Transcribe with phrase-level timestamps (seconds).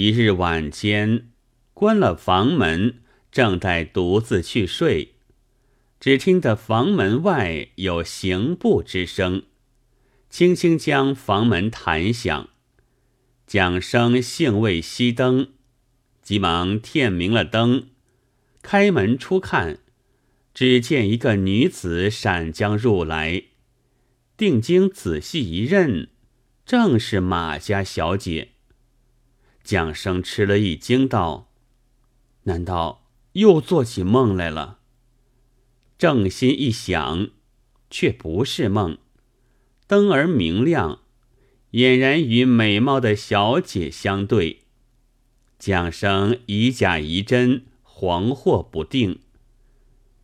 [0.00, 1.26] 一日晚间，
[1.74, 3.00] 关了房门，
[3.32, 5.14] 正待独自去睡，
[5.98, 9.42] 只听得房门外有行步之声，
[10.30, 12.48] 轻轻将房门弹响。
[13.44, 15.48] 蒋生兴未熄灯，
[16.22, 17.88] 急忙添明了灯，
[18.62, 19.80] 开门初看，
[20.54, 23.42] 只见一个女子闪将入来，
[24.36, 26.10] 定睛仔细一认，
[26.64, 28.50] 正是马家小姐。
[29.62, 31.50] 蒋生吃了一惊，道
[32.44, 34.80] ：“难道又做起梦来了？”
[35.98, 37.30] 正心一想，
[37.90, 38.98] 却不是梦，
[39.86, 41.00] 灯儿明亮。
[41.72, 44.62] 俨然与美貌的小姐相对，
[45.58, 49.20] 蒋生以假疑真，惶惑不定。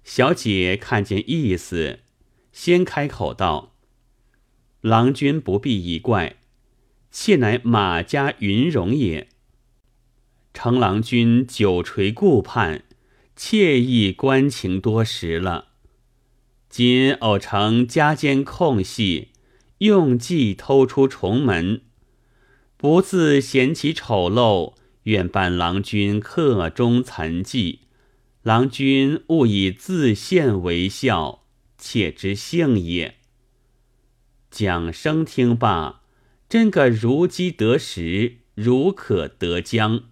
[0.04, 2.00] 小姐看见意思，
[2.50, 3.74] 先开口道
[4.80, 6.36] ：“郎君不必疑怪，
[7.16, 9.28] 妾乃马家云容也。
[10.52, 12.82] 程郎君久垂顾盼，
[13.36, 15.68] 妾意关情多时了。
[16.68, 19.28] 今偶成家间空隙。”
[19.78, 21.82] 用计偷出重门，
[22.76, 27.80] 不自嫌其丑陋，愿伴郎君客中残迹。
[28.42, 31.44] 郎君勿以自献为笑，
[31.76, 33.16] 妾之幸也。
[34.50, 36.03] 蒋生听罢，
[36.54, 40.02] 真个如饥得食，如渴得浆，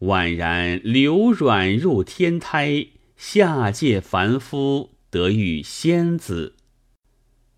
[0.00, 6.54] 宛然流软入天胎，下界凡夫得遇仙子。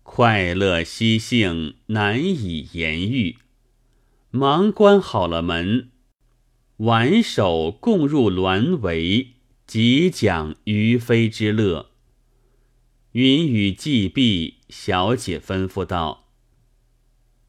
[0.03, 3.35] 快乐嬉兴难以言喻，
[4.29, 5.89] 忙关好了门，
[6.77, 9.31] 挽手共入鸾围，
[9.67, 11.89] 即讲于飞之乐。
[13.11, 16.19] 云雨既毕，小姐吩咐道：“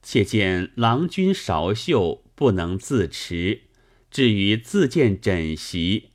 [0.03, 3.63] 且见郎君韶秀，不能自持，
[4.11, 6.11] 至于自荐枕席。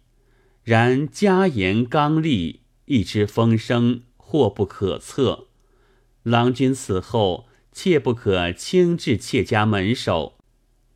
[0.64, 5.48] 然家言刚立，一知风声，或不可测。”
[6.24, 10.38] 郎君此后切不可轻至妾家门首，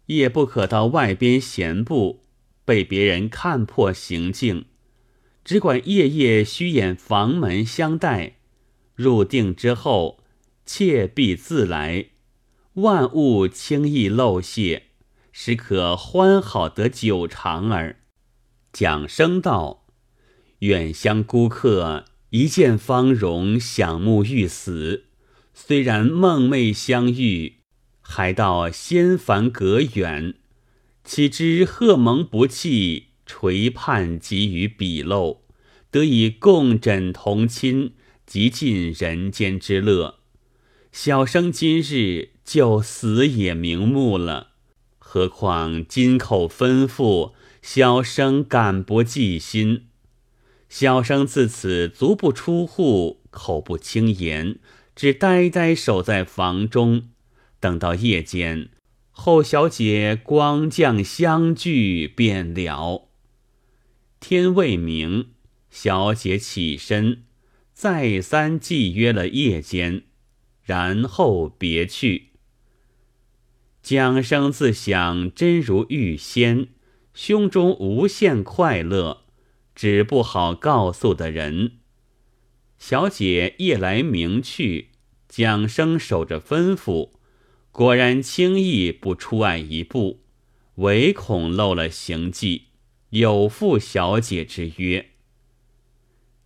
[0.07, 2.25] 也不可到外边闲步，
[2.65, 4.65] 被别人看破行径。
[5.45, 8.35] 只管夜夜虚掩房门相待。
[8.93, 10.19] 入定之后，
[10.65, 12.07] 妾必自来，
[12.75, 14.83] 万物轻易漏泄，
[15.33, 17.97] 实可欢好得久长耳。
[18.71, 19.87] 蒋生道：
[20.59, 25.07] 远乡孤客一见芳容，想慕欲死。
[25.53, 27.57] 虽然梦寐相遇，
[27.99, 30.35] 还道仙凡隔远，
[31.03, 35.41] 岂知鹤蒙不弃，垂盼给予笔漏，
[35.91, 37.95] 得以共枕同亲，
[38.25, 40.19] 极尽人间之乐。
[40.93, 44.51] 小生今日就死也瞑目了，
[44.97, 49.87] 何况金口吩咐，小生敢不记心？
[50.67, 54.59] 小生自此足不出户，口不轻言。
[54.93, 57.09] 只呆呆守在房中，
[57.59, 58.69] 等到夜间，
[59.09, 63.07] 后小姐光降相聚便了。
[64.19, 65.29] 天未明，
[65.69, 67.23] 小姐起身，
[67.73, 70.03] 再三祭约了夜间，
[70.63, 72.30] 然后别去。
[73.81, 76.67] 蒋生自想真如玉仙，
[77.13, 79.23] 胸中无限快乐，
[79.73, 81.79] 只不好告诉的人。
[82.77, 84.89] 小姐夜来明去，
[85.27, 87.11] 蒋生守着吩咐，
[87.71, 90.21] 果然轻易不出外一步，
[90.75, 92.67] 唯恐漏了行迹，
[93.09, 95.09] 有负小姐之约。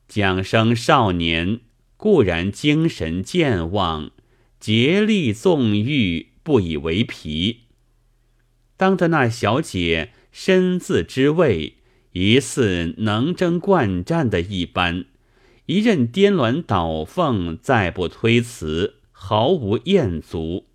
[0.07, 1.59] 蒋生少年
[1.97, 4.11] 固然精神健忘，
[4.59, 7.61] 竭力纵欲，不以为疲。
[8.77, 11.77] 当得那小姐身自之位，
[12.11, 15.05] 疑似能征惯战的一般。
[15.65, 20.67] 一任颠鸾倒凤，再不推辞，毫无厌足。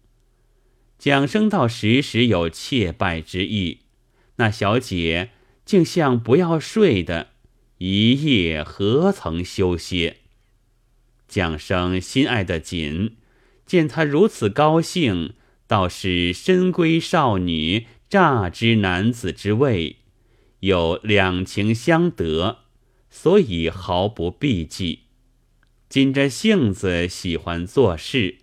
[0.98, 3.82] 蒋生道时时有怯败之意，
[4.36, 5.30] 那小姐
[5.64, 7.28] 竟像不要睡的，
[7.78, 10.16] 一夜何曾休歇？
[11.28, 13.16] 蒋生心爱的紧，
[13.64, 15.34] 见他如此高兴，
[15.70, 19.98] 倒是深闺少女乍知男子之味，
[20.58, 22.58] 有两情相得。
[23.08, 25.02] 所以毫不避忌，
[25.88, 28.38] 紧着性子喜欢做事，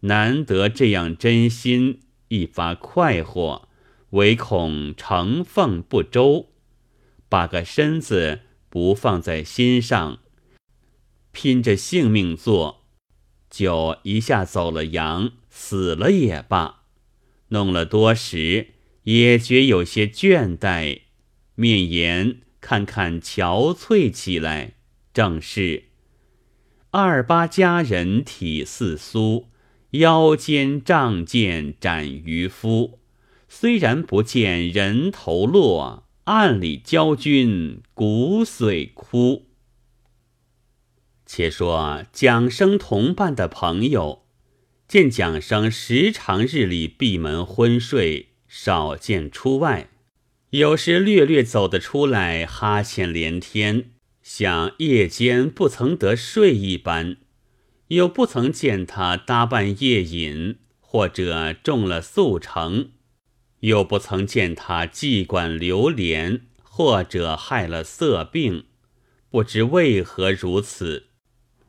[0.00, 3.68] 难得这样真心，一发快活，
[4.10, 6.48] 唯恐承奉不周，
[7.28, 10.18] 把个身子不放在心上，
[11.30, 12.84] 拼着性命做，
[13.48, 16.82] 就一下走了阳，死了也罢。
[17.48, 18.74] 弄了多时，
[19.04, 21.02] 也觉有些倦怠，
[21.54, 24.74] 面颜看看憔悴起来。
[25.12, 25.84] 正是
[26.90, 29.44] 二八佳人体似酥，
[29.90, 32.98] 腰间仗剑斩渔夫。
[33.48, 39.46] 虽然不见人头落，暗里教君骨髓枯。
[41.24, 44.23] 且说蒋生同伴的朋友，
[44.94, 49.90] 见蒋生时常日里闭门昏睡，少见出外，
[50.50, 53.90] 有时略略走得出来，哈欠连天，
[54.22, 57.16] 像夜间不曾得睡一般；
[57.88, 62.90] 又不曾见他搭伴夜饮，或者中了速成。
[63.62, 68.66] 又不曾见他寄管流连，或者害了色病，
[69.28, 71.06] 不知为何如此。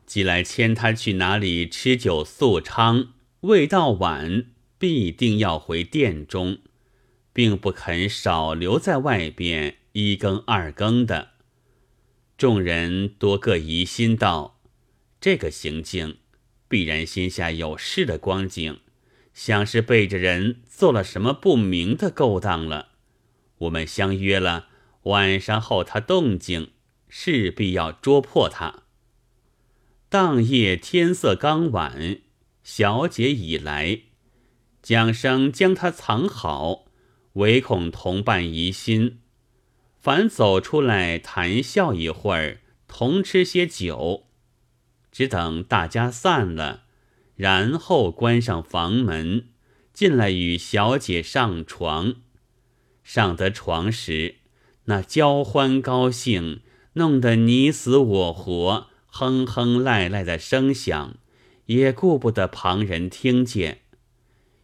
[0.06, 3.08] 即来牵他去哪里吃酒宿娼，
[3.46, 4.46] 未到晚
[4.76, 6.58] 必定要回殿中，
[7.32, 11.30] 并不肯少留在外边一更二更的。
[12.36, 14.60] 众人多个疑心道：
[15.20, 16.16] 这个行径，
[16.66, 18.80] 必然心下有事的光景。
[19.32, 22.88] 像是背着人做了什么不明的勾当了。
[23.58, 24.66] 我们相约了，
[25.04, 26.70] 晚上后他动静，
[27.08, 28.82] 势必要捉破他。
[30.08, 32.18] 当夜天色刚晚，
[32.68, 34.00] 小姐已来，
[34.82, 36.86] 蒋生将他藏好，
[37.34, 39.20] 唯恐同伴疑心，
[40.00, 44.26] 反走出来谈笑一会儿，同吃些酒，
[45.12, 46.82] 只等大家散了。
[47.36, 49.46] 然后关上房门，
[49.92, 52.16] 进来与小姐上床。
[53.04, 54.38] 上得床时，
[54.86, 56.62] 那交欢高兴，
[56.94, 61.14] 弄得你死我活，哼哼赖赖的声响，
[61.66, 63.82] 也顾不得旁人听见。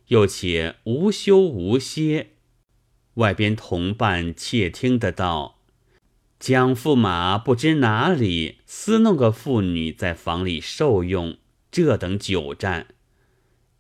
[0.09, 2.31] 又且无休无歇，
[3.15, 5.61] 外边同伴窃听得到，
[6.39, 11.39] 蒋驸马不知哪里私弄个妇女在房里受用。
[11.71, 12.89] 这等久战，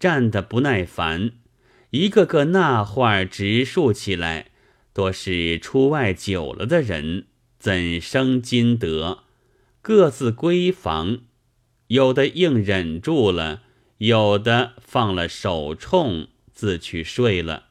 [0.00, 1.32] 战得不耐烦，
[1.90, 4.52] 一个个那话直竖起来，
[4.94, 7.26] 多是出外久了的人，
[7.58, 9.24] 怎生今得？
[9.82, 11.18] 各自闺房，
[11.92, 13.64] 有的硬忍住了，
[13.98, 17.64] 有的放了手冲，自去睡了。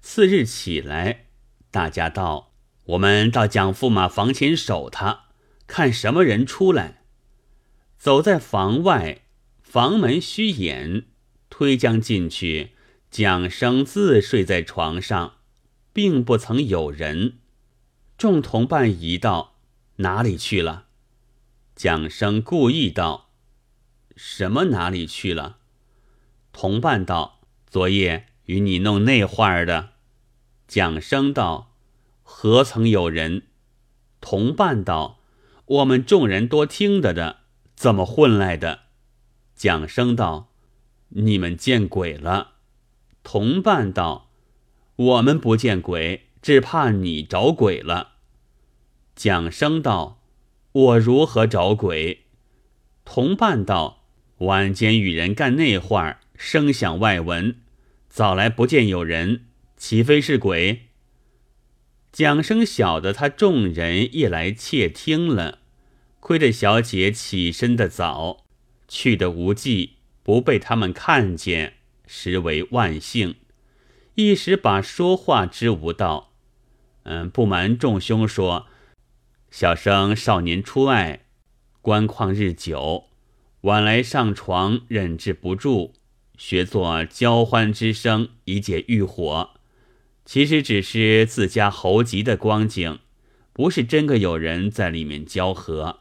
[0.00, 1.26] 次日起来，
[1.72, 2.52] 大家道
[2.94, 5.24] ：“我们到蒋驸马房前守他，
[5.66, 7.02] 看什么人出来。”
[7.98, 9.22] 走在房外。
[9.62, 11.06] 房门虚掩，
[11.50, 12.74] 推将进去，
[13.10, 15.38] 蒋生自睡在床上，
[15.92, 17.38] 并不曾有人。
[18.16, 19.56] 众同伴疑道
[19.96, 20.84] ：“哪里去了？”
[21.74, 23.23] 蒋生故意道
[24.16, 25.58] ：“什么哪里去了？”
[26.52, 29.90] 同伴道：“昨夜与你弄那话儿的。”
[30.68, 31.74] 蒋生道
[32.22, 33.42] ：“何曾有人？”
[34.20, 35.20] 同伴道
[35.66, 37.40] ：“我们众人多听得的，
[37.74, 38.80] 怎么混来的？”
[39.54, 40.50] 蒋生道
[41.10, 42.54] ：“你们见鬼了。”
[43.22, 44.30] 同伴道
[44.96, 48.12] ：“我们不见鬼，只怕你找鬼了。”
[49.16, 50.20] 蒋生道
[50.72, 52.26] ：“我如何找鬼？”
[53.04, 54.03] 同伴道
[54.38, 57.56] ：“晚间与人干那话，声响外闻，
[58.08, 59.44] 早来不见有人，
[59.76, 60.82] 岂非是鬼？”
[62.10, 65.58] 蒋生晓得他众人一来窃听了，
[66.20, 68.44] 亏得小姐起身的早。
[68.86, 71.74] 去的无忌，不被他们看见，
[72.06, 73.36] 实为万幸。
[74.14, 76.32] 一时把说话之无道。
[77.02, 78.66] 嗯，不瞒众兄说，
[79.50, 81.24] 小生少年出外，
[81.82, 83.08] 官况日久，
[83.64, 85.94] 晚来上床忍制不住，
[86.36, 89.52] 学作交欢之声以解欲火。
[90.26, 92.98] 其实只是自家猴急的光景，
[93.54, 96.00] 不是真个有人在里面交合。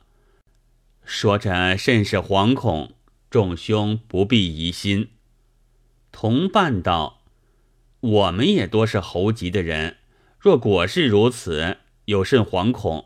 [1.05, 2.95] 说着，甚是惶恐。
[3.29, 5.11] 众兄不必疑心。
[6.11, 7.21] 同伴道
[8.01, 9.95] ：“我们也多是猴急的人，
[10.37, 13.05] 若果是如此，有甚惶恐？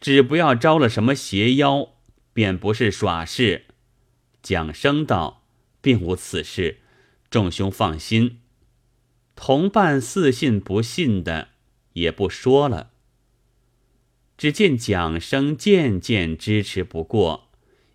[0.00, 1.90] 只不要招了什么邪妖，
[2.36, 3.64] 便不是耍事。”
[4.44, 5.46] 蒋生道
[5.80, 6.80] ：“并无此事，
[7.30, 8.40] 众兄放心。”
[9.34, 11.48] 同伴似信不信的，
[11.94, 12.90] 也不说了。
[14.36, 17.48] 只见蒋生渐渐支持不过，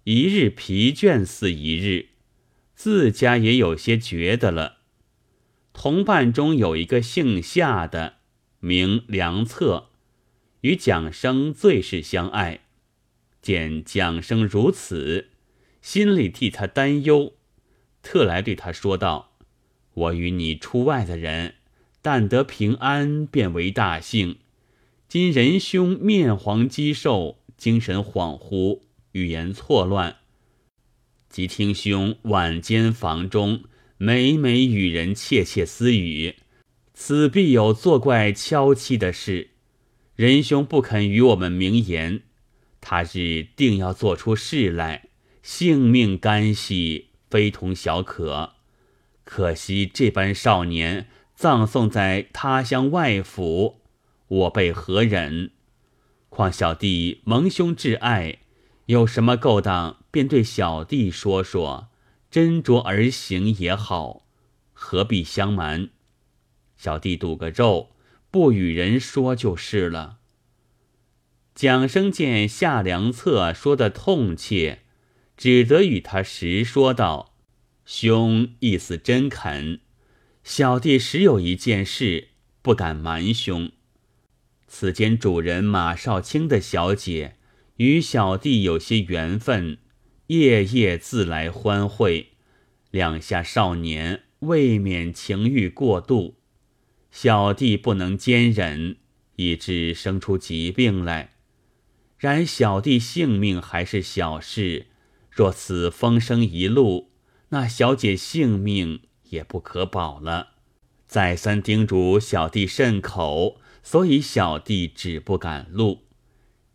[0.05, 2.07] 一日疲倦似一日，
[2.73, 4.77] 自家也有些觉得了。
[5.71, 8.15] 同伴中有一个姓夏的，
[8.59, 9.89] 名梁策，
[10.61, 12.61] 与蒋生最是相爱。
[13.41, 15.29] 见蒋生如此，
[15.81, 17.33] 心里替他担忧，
[18.03, 19.37] 特来对他说道
[19.93, 21.55] ：“我与你出外的人，
[22.01, 24.37] 但得平安，便为大幸。
[25.07, 28.81] 今仁兄面黄肌瘦，精神恍惚，
[29.13, 30.17] 语言错乱。
[31.27, 33.63] 即听兄晚间房中，
[33.97, 36.35] 每每与人窃窃私语，
[36.93, 39.49] 此必有作怪敲妻的事。
[40.15, 42.21] 仁兄不肯与我们明言，
[42.81, 45.07] 他日定要做出事来，
[45.41, 48.53] 性命干系，非同小可。
[49.23, 53.79] 可惜这般少年葬送在他乡外府，
[54.27, 55.51] 我辈何忍？
[56.27, 58.39] 况小弟蒙兄挚爱。
[58.87, 61.89] 有什么勾当，便对小弟说说，
[62.29, 64.25] 斟酌而行也好，
[64.73, 65.89] 何必相瞒？
[66.75, 67.91] 小弟赌个咒，
[68.31, 70.17] 不与人说就是了。
[71.61, 74.79] 蒋生见夏良策说的痛切，
[75.37, 77.35] 只得与他实说道
[77.85, 79.79] ：“兄意思真恳，
[80.43, 82.29] 小弟实有一件事，
[82.63, 83.71] 不敢瞒兄。
[84.67, 87.35] 此间主人马少卿的小姐。”
[87.77, 89.77] 与小弟有些缘分，
[90.27, 92.29] 夜夜自来欢会，
[92.89, 96.37] 两下少年未免情欲过度，
[97.11, 98.97] 小弟不能坚忍，
[99.35, 101.30] 以致生出疾病来。
[102.21, 104.85] 然小弟性命还是小事，
[105.31, 107.09] 若此风声一露，
[107.49, 110.49] 那小姐性命也不可保了。
[111.07, 116.03] 再三叮嘱小弟慎口，所以小弟只不敢露。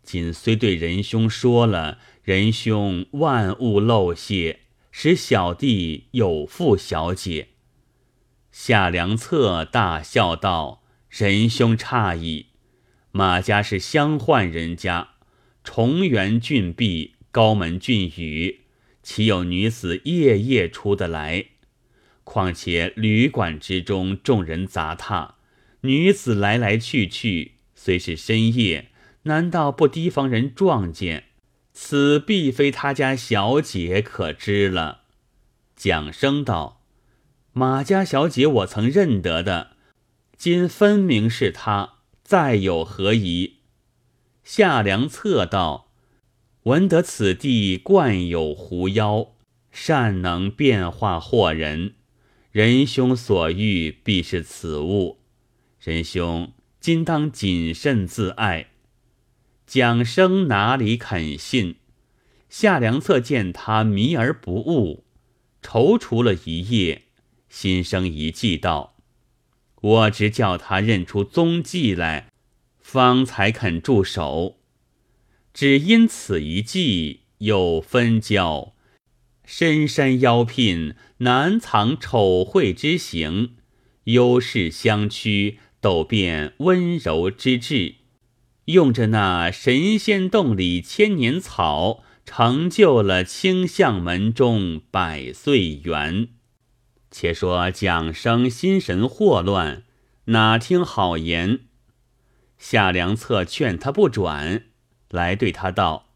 [0.03, 7.51] 今虽对仁兄说了，仁兄万勿漏泄，使小弟有负小姐。
[8.51, 12.47] 夏良策大笑道：“仁兄诧异，
[13.11, 15.11] 马家是乡宦人家，
[15.69, 18.61] 重园峻壁，高门峻宇，
[19.03, 21.47] 岂有女子夜夜出得来？
[22.23, 25.35] 况且旅馆之中众人杂沓，
[25.81, 28.91] 女子来来去去，虽是深夜。”
[29.23, 31.25] 难道不提防人撞见？
[31.73, 35.01] 此必非他家小姐可知了。
[35.75, 36.81] 蒋生道
[37.51, 39.71] ：“马家小姐我曾认得的，
[40.37, 43.55] 今分明是她，再有何疑？”
[44.49, 45.89] 夏良策道
[46.63, 49.33] ：“闻得此地惯有狐妖，
[49.71, 51.95] 善能变化惑人。
[52.51, 55.19] 仁兄所遇必是此物，
[55.81, 58.67] 仁兄今当谨慎自爱。”
[59.67, 61.75] 蒋生哪里肯信？
[62.47, 65.03] 夏良策见他迷而不悟，
[65.61, 67.03] 踌躇了一夜，
[67.49, 68.95] 心生一计，道
[69.81, 72.29] ：“我只叫他认出踪迹来，
[72.89, 74.59] 方才肯住手。
[75.53, 78.73] 只因此一计，又分交
[79.43, 83.49] 深山妖聘，难藏丑秽之行；
[84.05, 87.95] 优势相趋，斗变温柔之志。”
[88.71, 96.29] 用着那神仙洞里千年草，成就了清相门中百岁缘。
[97.11, 99.83] 且说蒋生心神霍乱，
[100.25, 101.66] 哪听好言？
[102.57, 104.65] 夏良策劝他不转，
[105.09, 106.09] 来对他道：“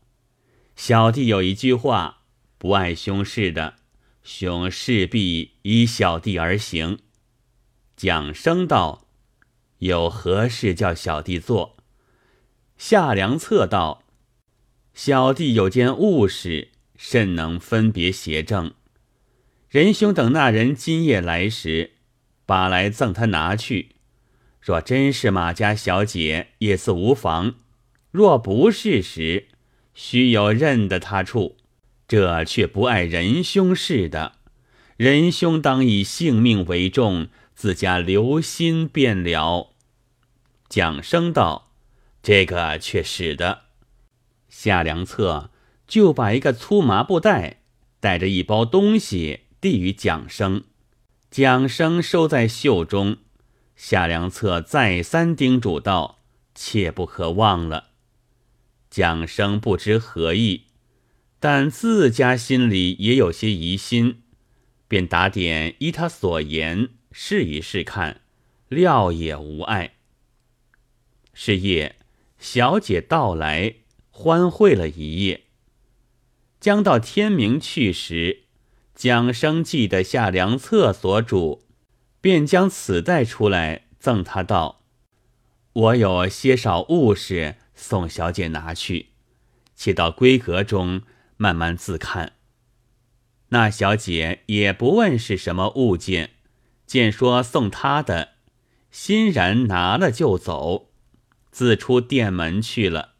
[0.76, 2.24] 小弟有一句话，
[2.58, 3.76] 不爱兄事的，
[4.24, 7.00] 兄势必依小弟而行。”
[7.96, 9.06] 蒋生道
[9.80, 11.78] ：“有何事叫小弟做？”
[12.78, 14.04] 夏良策道
[14.96, 18.74] ：“小弟有件物事，甚能分别邪正。
[19.70, 21.92] 仁兄等那人今夜来时，
[22.48, 23.96] 把来赠他拿去。
[24.62, 27.56] 若真是马家小姐，也似无妨；
[28.12, 29.48] 若不是时，
[29.94, 31.58] 须有认得他处。
[32.08, 34.34] 这却不碍仁兄事的。
[34.98, 39.74] 仁兄当以性命为重，自家留心便了。”
[40.70, 41.70] 蒋生道。
[42.24, 43.62] 这个却使得
[44.48, 45.50] 夏良策
[45.88, 47.62] 就把一个粗麻布袋
[48.00, 50.64] 带着一包东西递与蒋生，
[51.32, 53.18] 蒋生收在袖中。
[53.84, 56.20] 夏良策再三叮嘱道
[56.54, 57.90] ：“切不可忘了。”
[58.92, 60.66] 蒋生不知何意，
[61.40, 64.22] 但自家心里也有些疑心，
[64.88, 68.22] 便打点依他所言试一试看，
[68.70, 69.96] 料也无碍。
[71.34, 71.96] 是夜。
[72.38, 73.78] 小姐到来，
[74.12, 75.46] 欢会了一夜。
[76.60, 78.44] 将到天明去时，
[78.94, 81.64] 蒋生记得夏良策所嘱，
[82.22, 84.84] 便将此带出来赠他道
[85.74, 89.10] ：“我有些少物事，送小姐拿去，
[89.76, 91.02] 且到闺阁中
[91.36, 92.34] 慢慢自看。”
[93.50, 96.36] 那小姐也不问是什么物件，
[96.86, 98.36] 见说送他的，
[98.92, 100.92] 欣然拿了就走，
[101.52, 103.16] 自出店门去了。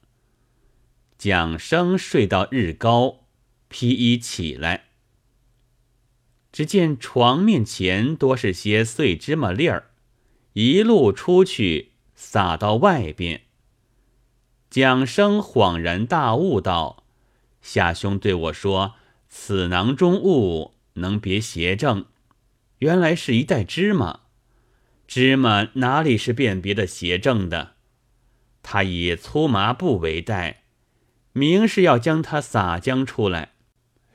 [1.18, 3.26] 蒋生睡到日高，
[3.68, 4.91] 披衣起来，
[6.52, 9.92] 只见床面前多是些碎芝麻粒儿，
[10.54, 13.44] 一路出去撒到外边。
[14.70, 17.04] 蒋生恍然大悟道
[17.62, 18.96] ：“夏兄对我说，
[19.30, 22.06] 此囊中物能别邪正，
[22.80, 24.22] 原来是一袋芝麻。
[25.08, 27.76] 芝麻哪里是辨别的邪正的？
[28.64, 30.64] 他以粗麻布为袋，
[31.34, 33.54] 明是要将它撒浆出来，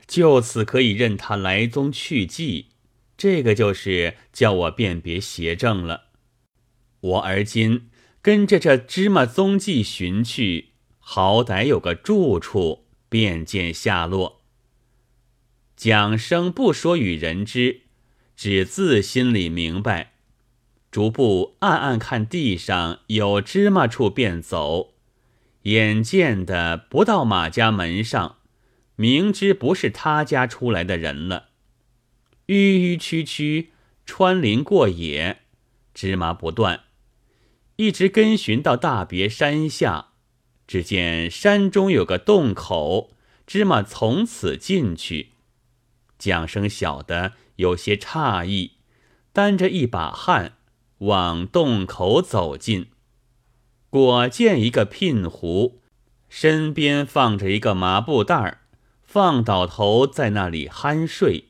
[0.07, 2.69] 就此可以任他来宗去迹。
[3.17, 6.05] 这个就是叫我辨别邪正了。
[7.01, 14.41] 我而今。”跟着这芝麻踪迹寻去，好歹有个住处，便见下落。
[15.77, 17.83] 蒋生不说与人知，
[18.35, 20.15] 只自心里明白，
[20.91, 24.95] 逐步暗暗看地上有芝麻处便走。
[25.61, 28.36] 眼见的不到马家门上，
[28.97, 31.49] 明知不是他家出来的人了。
[32.47, 33.71] 迂迂曲曲
[34.05, 35.39] 穿林过野，
[35.93, 36.81] 芝麻不断。
[37.75, 40.09] 一直跟寻到大别山下，
[40.65, 43.11] 只见山中有个洞口，
[43.45, 45.33] 芝麻从此进去。
[46.17, 48.77] 蒋生晓得有些诧异，
[49.31, 50.57] 担着一把汗
[50.99, 52.87] 往洞口走近，
[53.91, 55.81] 果见一个聘壶，
[56.27, 58.61] 身边放着一个麻布袋儿，
[59.07, 61.45] 放倒头在那里酣睡。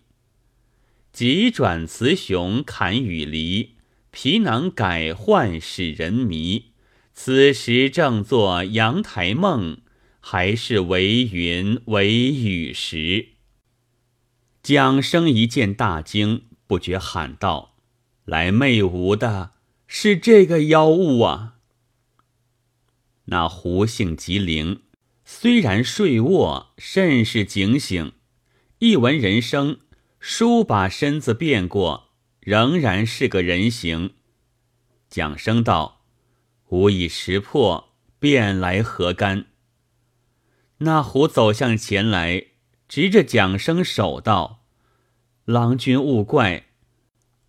[1.11, 3.73] 急转雌雄砍雨梨。
[4.09, 6.71] 皮囊改换使人迷，
[7.13, 9.77] 此时正做阳台梦，
[10.19, 13.33] 还是为云为雨时。
[14.63, 17.75] 蒋生一见大惊，不觉喊道
[18.25, 19.51] ：“来媚吾的
[19.85, 21.57] 是这个妖物啊！”
[23.25, 24.81] 那狐性极灵，
[25.29, 28.13] 虽然睡卧，甚是警醒，
[28.79, 29.79] 一闻人声，
[30.21, 32.11] 倏把身子变过。
[32.39, 34.13] 仍然是个人形。
[35.09, 36.05] 蒋生道
[36.71, 39.47] ：“吾已识破，便来何干？”
[40.79, 42.45] 那狐走向前来，
[42.87, 44.63] 执着蒋生手道
[45.43, 46.67] ：“郎君勿怪，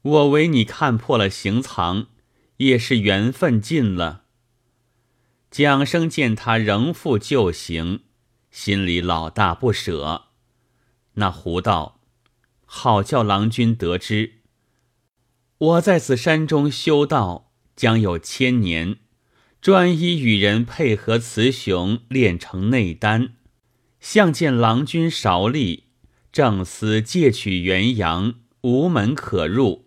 [0.03, 2.09] 我为你看破了行藏，
[2.57, 4.25] 也是缘分尽了。”
[5.51, 8.01] 蒋生见他仍复旧形，
[8.51, 10.27] 心里老大不舍。
[11.15, 12.01] 那狐道
[12.67, 14.35] ：“好叫郎君得知。”
[15.59, 18.99] 我在此山中修道，将有千年，
[19.61, 23.35] 专一与人配合雌雄，炼成内丹。
[23.99, 25.85] 相见郎君韶力，
[26.31, 29.87] 正思借取元阳，无门可入，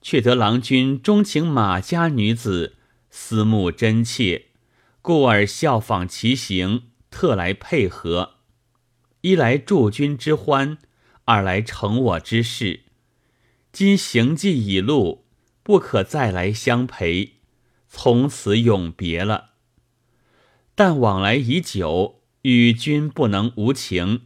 [0.00, 2.76] 却得郎君钟情马家女子，
[3.10, 4.50] 思慕真切，
[5.04, 8.36] 故而效仿其行，特来配合。
[9.20, 10.78] 一来助君之欢，
[11.26, 12.84] 二来成我之事。
[13.70, 15.26] 今行迹已露，
[15.62, 17.34] 不可再来相陪，
[17.86, 19.50] 从此永别了。
[20.74, 24.22] 但往来已久，与君不能无情。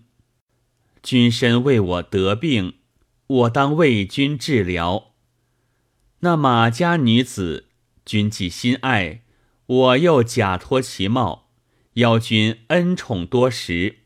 [1.02, 2.74] 君身为我得病，
[3.26, 5.10] 我当为君治疗。
[6.20, 7.66] 那马家女子，
[8.04, 9.22] 君既心爱，
[9.68, 11.50] 我又假托其貌，
[11.94, 13.98] 邀君恩宠多时，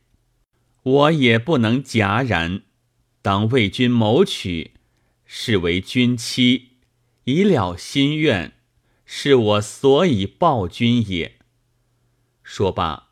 [0.83, 2.62] 我也不能戛然，
[3.22, 4.72] 当为君谋取。
[5.35, 6.72] 是为君妻，
[7.25, 8.53] 以了心愿，
[9.07, 11.38] 是我所以报君也。
[12.42, 13.09] 说罢，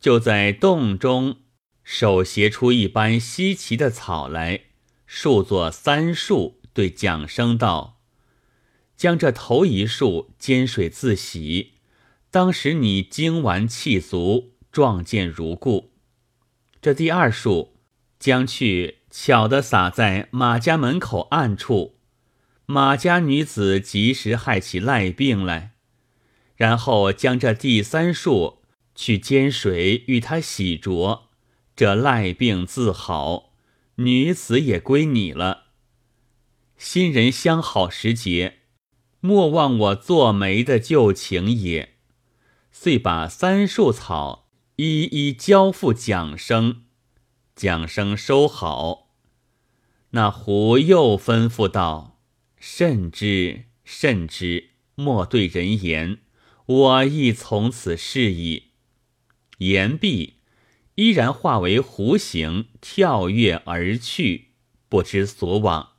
[0.00, 1.36] 就在洞中
[1.84, 4.62] 手携出一般稀奇的草来，
[5.06, 8.00] 数作三束，对蒋生道
[8.96, 11.71] ：“将这头一束煎水自洗，
[12.32, 15.92] 当时你精完气足，壮健如故。
[16.80, 17.76] 这第二束
[18.18, 21.98] 将去。”巧的撒在马家门口暗处，
[22.64, 25.72] 马家女子及时害起赖病来，
[26.56, 28.62] 然后将这第三束
[28.94, 31.24] 去煎水与他洗濯，
[31.76, 33.52] 这赖病自好，
[33.96, 35.64] 女子也归你了。
[36.78, 38.60] 新人相好时节，
[39.20, 41.91] 莫忘我做媒的旧情也。
[42.72, 46.82] 遂把三束草一一交付蒋生，
[47.54, 49.10] 蒋生收好。
[50.10, 52.18] 那狐又吩咐道
[52.58, 56.18] ：“慎之，慎之，莫对人言。
[56.64, 58.70] 我亦从此是矣。”
[59.58, 60.38] 言毕，
[60.96, 64.48] 依然化为狐形，跳跃而去，
[64.88, 65.91] 不知所往。